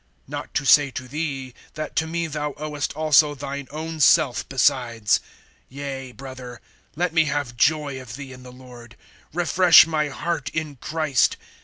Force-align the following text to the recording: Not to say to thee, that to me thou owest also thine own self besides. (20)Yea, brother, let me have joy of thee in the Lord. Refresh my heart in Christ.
Not 0.27 0.55
to 0.55 0.65
say 0.65 0.89
to 0.89 1.07
thee, 1.07 1.53
that 1.75 1.95
to 1.97 2.07
me 2.07 2.25
thou 2.25 2.53
owest 2.57 2.91
also 2.93 3.35
thine 3.35 3.67
own 3.69 3.99
self 3.99 4.49
besides. 4.49 5.19
(20)Yea, 5.71 6.17
brother, 6.17 6.59
let 6.95 7.13
me 7.13 7.25
have 7.25 7.55
joy 7.55 8.01
of 8.01 8.15
thee 8.15 8.33
in 8.33 8.41
the 8.41 8.51
Lord. 8.51 8.97
Refresh 9.31 9.85
my 9.85 10.07
heart 10.09 10.49
in 10.55 10.77
Christ. 10.77 11.37